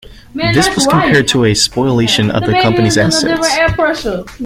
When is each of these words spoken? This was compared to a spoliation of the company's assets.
This 0.33 0.73
was 0.73 0.87
compared 0.87 1.27
to 1.27 1.45
a 1.45 1.53
spoliation 1.53 2.31
of 2.31 2.41
the 2.43 2.53
company's 2.59 2.97
assets. 2.97 3.59